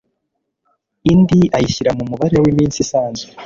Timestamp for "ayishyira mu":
1.57-2.03